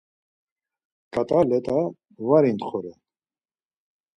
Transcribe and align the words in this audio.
ǩat̆a 1.13 1.39
let̆a 1.49 1.79
var 2.27 2.43
intxoren. 2.49 2.99